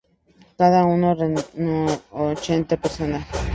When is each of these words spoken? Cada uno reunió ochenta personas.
Cada 0.57 0.83
uno 0.83 1.13
reunió 1.13 1.43
ochenta 2.09 2.75
personas. 2.75 3.23